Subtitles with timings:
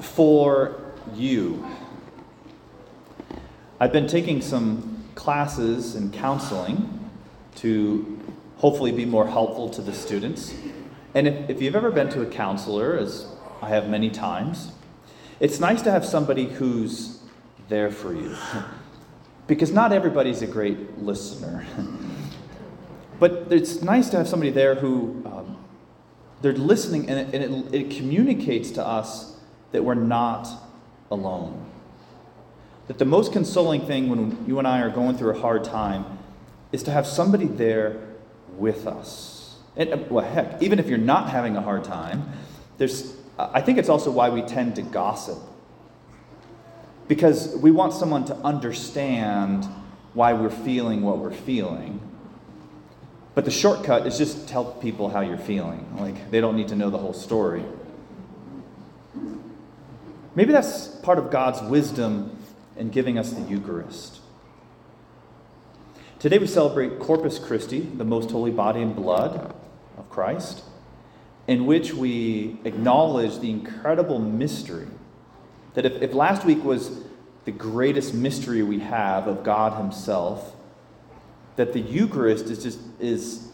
[0.00, 0.80] for
[1.14, 1.66] you.
[3.78, 7.10] I've been taking some classes in counseling
[7.56, 8.18] to
[8.56, 10.54] hopefully be more helpful to the students.
[11.14, 13.26] And if, if you've ever been to a counselor, as
[13.62, 14.72] I have many times,
[15.40, 17.20] it's nice to have somebody who's
[17.68, 18.36] there for you.
[19.46, 21.66] because not everybody's a great listener.
[23.18, 25.56] but it's nice to have somebody there who um,
[26.42, 29.39] they're listening and, it, and it, it communicates to us
[29.72, 30.48] that we're not
[31.10, 31.66] alone.
[32.88, 36.18] That the most consoling thing when you and I are going through a hard time
[36.72, 38.00] is to have somebody there
[38.56, 39.58] with us.
[39.76, 42.32] And, uh, well, heck, even if you're not having a hard time,
[42.78, 45.38] there's, I think it's also why we tend to gossip.
[47.06, 49.64] Because we want someone to understand
[50.14, 52.00] why we're feeling what we're feeling.
[53.34, 55.86] But the shortcut is just tell people how you're feeling.
[55.96, 57.64] Like, they don't need to know the whole story.
[60.34, 62.36] Maybe that's part of God's wisdom
[62.76, 64.20] in giving us the Eucharist.
[66.18, 69.54] Today we celebrate Corpus Christi, the most holy body and blood
[69.96, 70.62] of Christ,
[71.46, 74.86] in which we acknowledge the incredible mystery
[75.74, 77.04] that if, if last week was
[77.44, 80.54] the greatest mystery we have of God Himself,
[81.56, 83.48] that the Eucharist is just is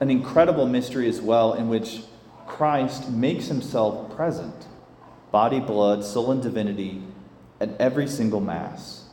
[0.00, 2.02] an incredible mystery as well in which
[2.46, 4.66] Christ makes himself present,
[5.30, 7.02] body, blood, soul, and divinity,
[7.60, 9.04] at every single Mass.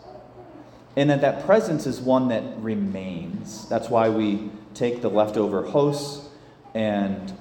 [0.95, 3.67] And that that presence is one that remains.
[3.67, 6.29] That's why we take the leftover hosts
[6.75, 7.33] and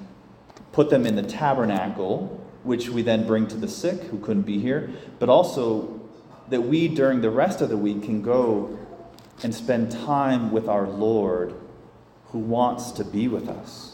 [0.73, 4.59] put them in the tabernacle, which we then bring to the sick who couldn't be
[4.59, 6.01] here, but also
[6.48, 8.79] that we, during the rest of the week, can go
[9.42, 11.55] and spend time with our Lord
[12.27, 13.92] who wants to be with us.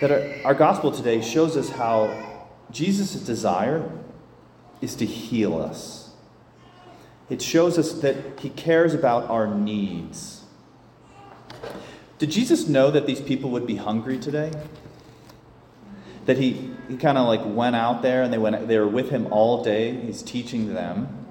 [0.00, 3.88] That our, our gospel today shows us how Jesus' desire
[4.80, 6.10] is to heal us.
[7.30, 10.42] It shows us that he cares about our needs.
[12.18, 14.52] Did Jesus know that these people would be hungry today?
[16.26, 19.10] That he, he kind of like went out there and they went they were with
[19.10, 19.92] him all day.
[19.92, 21.26] He's teaching them.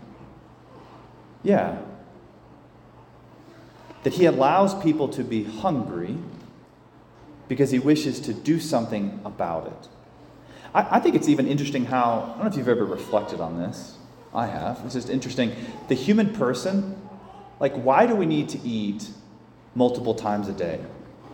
[1.42, 1.80] Yeah.
[4.04, 6.18] That he allows people to be hungry
[7.48, 9.88] because he wishes to do something about it.
[10.74, 13.60] I, I think it's even interesting how, I don't know if you've ever reflected on
[13.60, 13.98] this.
[14.34, 14.82] I have.
[14.86, 15.54] It's just interesting.
[15.90, 17.00] The human person,
[17.60, 19.10] like, why do we need to eat
[19.76, 20.80] multiple times a day?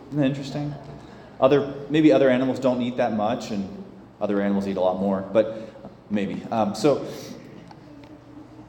[0.08, 0.74] Isn't that interesting?
[1.40, 3.84] Other, maybe other animals don't eat that much, and
[4.20, 5.70] other animals eat a lot more, but
[6.10, 6.42] maybe.
[6.50, 7.06] Um, so,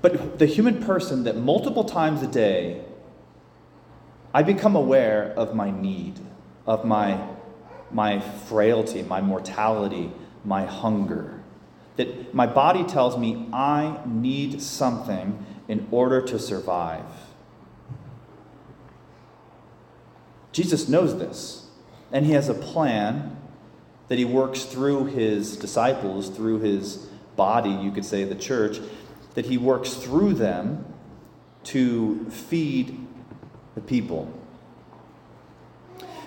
[0.01, 2.81] but the human person that multiple times a day,
[4.33, 6.19] I become aware of my need,
[6.71, 7.21] of my,
[7.91, 10.09] my frailty, my mortality,
[10.45, 11.43] my hunger.
[11.97, 17.03] That my body tells me I need something in order to survive.
[20.53, 21.67] Jesus knows this,
[22.09, 23.35] and he has a plan
[24.07, 28.79] that he works through his disciples, through his body, you could say, the church,
[29.33, 30.85] that he works through them
[31.65, 33.05] to feed
[33.75, 34.40] the people.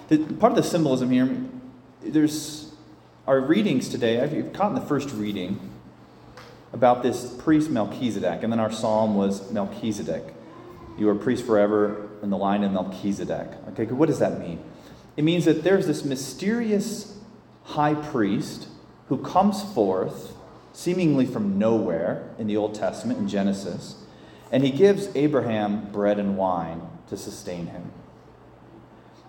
[0.09, 1.35] The, part of the symbolism here,
[2.03, 2.71] there's
[3.27, 4.21] our readings today.
[4.21, 5.59] I've caught in the first reading
[6.75, 10.23] about this priest Melchizedek, and then our psalm was Melchizedek.
[10.99, 13.49] You are priest forever in the line of Melchizedek.
[13.71, 14.63] Okay, what does that mean?
[15.17, 17.17] It means that there's this mysterious
[17.63, 18.69] high priest
[19.09, 20.35] who comes forth
[20.75, 23.97] seemingly from nowhere in the Old Testament, in Genesis,
[24.53, 27.91] and he gives Abraham bread and wine to sustain him.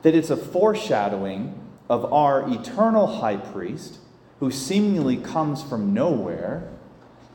[0.06, 3.98] That it's a foreshadowing of our eternal high priest
[4.40, 6.70] who seemingly comes from nowhere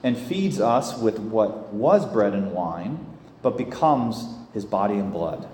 [0.05, 3.05] and feeds us with what was bread and wine,
[3.43, 5.49] but becomes his body and blood.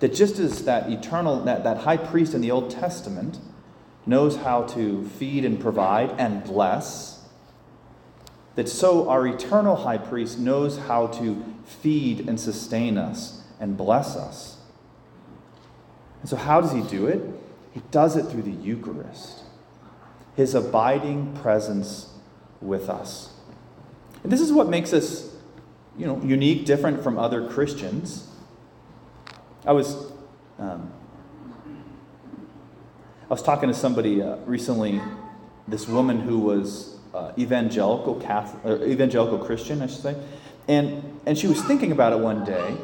[0.00, 3.38] That just as that eternal, that, that high priest in the Old Testament,
[4.06, 7.26] knows how to feed and provide and bless,
[8.54, 14.16] that so our eternal high priest knows how to feed and sustain us and bless
[14.16, 14.55] us.
[16.20, 17.22] And so, how does he do it?
[17.72, 19.42] He does it through the Eucharist,
[20.34, 22.10] his abiding presence
[22.60, 23.32] with us.
[24.22, 25.34] And this is what makes us,
[25.96, 28.28] you know, unique, different from other Christians.
[29.64, 30.10] I was
[30.58, 30.90] um,
[33.28, 35.00] I was talking to somebody uh, recently,
[35.66, 40.16] this woman who was uh, evangelical Catholic, or evangelical Christian, I should say,
[40.68, 42.76] and and she was thinking about it one day,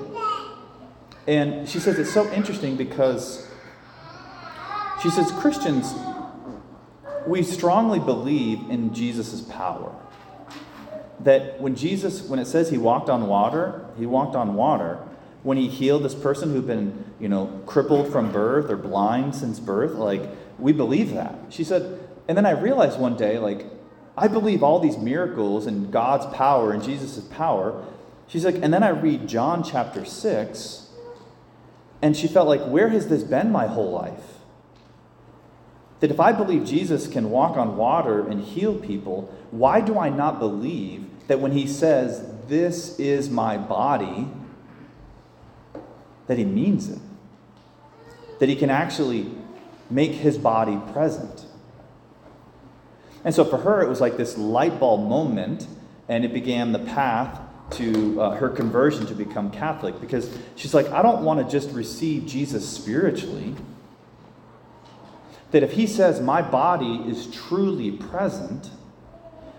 [1.26, 3.48] and she says it's so interesting because
[5.02, 5.94] she says Christians
[7.26, 9.94] we strongly believe in Jesus' power.
[11.20, 14.98] That when Jesus, when it says he walked on water, he walked on water.
[15.42, 19.60] When he healed this person who'd been, you know, crippled from birth or blind since
[19.60, 20.22] birth, like,
[20.58, 21.36] we believe that.
[21.48, 21.98] She said,
[22.28, 23.66] and then I realized one day, like,
[24.16, 27.84] I believe all these miracles and God's power and Jesus' power.
[28.26, 30.81] She's like, and then I read John chapter 6,
[32.02, 34.38] and she felt like, where has this been my whole life?
[36.00, 40.08] That if I believe Jesus can walk on water and heal people, why do I
[40.08, 44.26] not believe that when he says, This is my body,
[46.26, 46.98] that he means it?
[48.40, 49.30] That he can actually
[49.88, 51.46] make his body present.
[53.24, 55.68] And so for her, it was like this light bulb moment,
[56.08, 57.40] and it began the path
[57.72, 61.74] to uh, her conversion to become Catholic because she's like, I don't want to just
[61.74, 63.54] receive Jesus spiritually
[65.52, 68.70] that if he says, My body is truly present,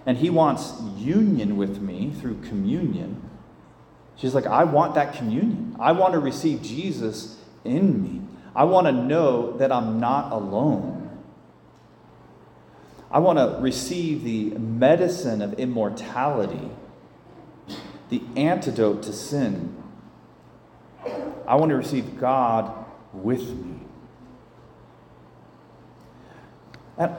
[0.06, 3.30] and he wants union with me through communion,
[4.18, 5.78] she's like, I want that communion.
[5.80, 8.22] I want to receive Jesus in me.
[8.56, 11.00] I want to know that I'm not alone.
[13.10, 16.72] I want to receive the medicine of immortality,
[18.14, 19.76] the antidote to sin.
[21.48, 23.80] I want to receive God with me.
[26.96, 27.12] And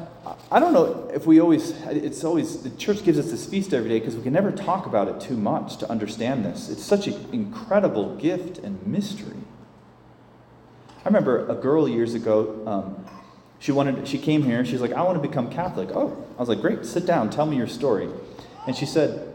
[0.53, 3.89] I don't know if we always, it's always, the church gives us this feast every
[3.89, 6.69] day because we can never talk about it too much to understand this.
[6.69, 9.41] It's such an incredible gift and mystery.
[11.05, 13.05] I remember a girl years ago, um,
[13.59, 15.89] she wanted, she came here, she's like, I want to become Catholic.
[15.93, 18.09] Oh, I was like, great, sit down, tell me your story.
[18.69, 19.34] And she said,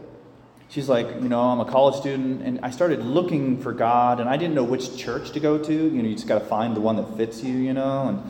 [0.70, 4.28] she's like, you know, I'm a college student, and I started looking for God, and
[4.28, 5.72] I didn't know which church to go to.
[5.72, 8.22] You know, you just got to find the one that fits you, you know, and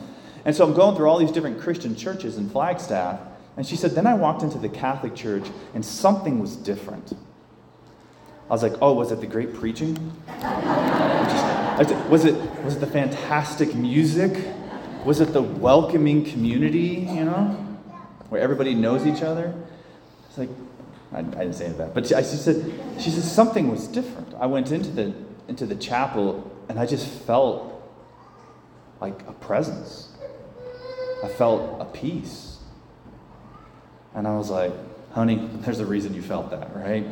[0.45, 3.19] and so I'm going through all these different Christian churches in Flagstaff.
[3.57, 7.13] And she said, Then I walked into the Catholic church and something was different.
[8.49, 9.95] I was like, Oh, was it the great preaching?
[12.09, 14.47] was, it, was it the fantastic music?
[15.05, 17.57] Was it the welcoming community, you know,
[18.29, 19.53] where everybody knows each other?
[20.29, 20.49] It's like,
[21.13, 24.33] I, I didn't say that, but she, she said, she said something was different.
[24.39, 25.13] I went into the
[25.47, 27.71] into the chapel and I just felt
[29.01, 30.09] like a presence.
[31.23, 32.59] I felt a peace.
[34.13, 34.73] And I was like,
[35.13, 37.05] honey, there's a reason you felt that, right?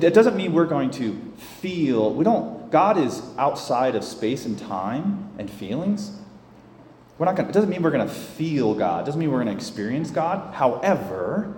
[0.00, 1.14] That doesn't mean we're going to
[1.60, 6.10] feel, we don't, God is outside of space and time and feelings.
[7.18, 9.02] We're not gonna, it doesn't mean we're going to feel God.
[9.02, 10.54] It doesn't mean we're going to experience God.
[10.54, 11.54] However,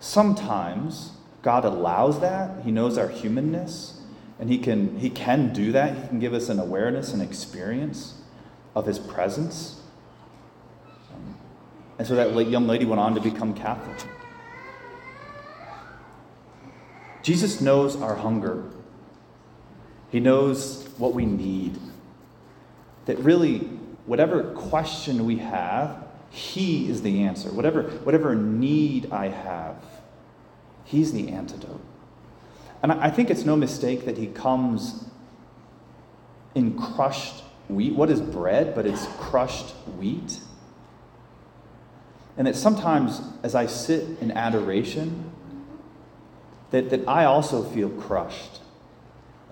[0.00, 1.12] sometimes
[1.42, 2.64] God allows that.
[2.64, 4.00] He knows our humanness,
[4.38, 5.96] and He can, he can do that.
[5.96, 8.14] He can give us an awareness and experience
[8.74, 9.80] of His presence.
[11.98, 13.98] And so that young lady went on to become Catholic.
[17.22, 18.64] Jesus knows our hunger.
[20.10, 21.78] He knows what we need.
[23.04, 23.58] That really,
[24.06, 27.50] whatever question we have, He is the answer.
[27.52, 29.84] Whatever, whatever need I have,
[30.84, 31.84] He's the antidote.
[32.82, 35.04] And I think it's no mistake that He comes
[36.54, 37.94] in crushed wheat.
[37.94, 38.74] What is bread?
[38.74, 40.40] But it's crushed wheat.
[42.36, 45.30] And that sometimes as I sit in adoration,
[46.70, 48.60] that, that I also feel crushed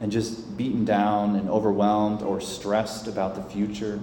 [0.00, 4.00] and just beaten down and overwhelmed or stressed about the future.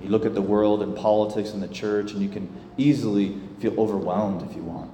[0.00, 3.78] You look at the world and politics and the church, and you can easily feel
[3.78, 4.90] overwhelmed if you want.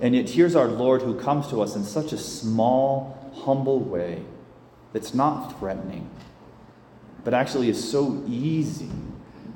[0.00, 4.22] And yet, here's our Lord who comes to us in such a small, humble way
[4.92, 6.10] that's not threatening,
[7.22, 8.90] but actually is so easy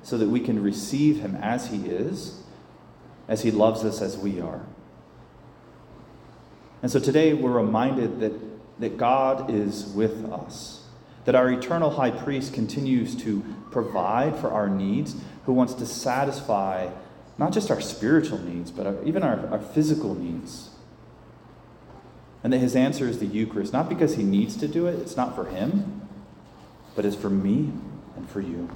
[0.02, 2.42] so that we can receive him as he is,
[3.26, 4.64] as he loves us as we are.
[6.82, 8.32] And so today we're reminded that,
[8.80, 10.77] that God is with us,
[11.28, 16.88] that our eternal high priest continues to provide for our needs, who wants to satisfy
[17.36, 20.70] not just our spiritual needs, but even our, our physical needs.
[22.42, 25.18] And that his answer is the Eucharist, not because he needs to do it, it's
[25.18, 26.08] not for him,
[26.96, 27.72] but it's for me
[28.16, 28.70] and for you.